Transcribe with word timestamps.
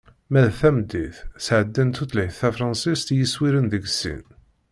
Ma 0.31 0.39
d 0.45 0.47
tameddit, 0.59 1.17
sɛeddan 1.45 1.89
tutlayt 1.95 2.33
n 2.35 2.37
tefransist 2.39 3.07
i 3.13 3.15
yiswiren 3.17 3.67
deg 3.73 3.83
sin. 3.99 4.23